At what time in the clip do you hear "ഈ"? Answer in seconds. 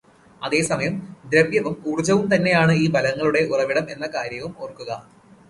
2.83-2.87